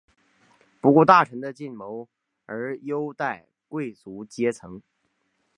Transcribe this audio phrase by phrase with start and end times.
[0.79, 2.07] 不顾大臣的进谏
[2.47, 4.81] 而优待贵族阶层。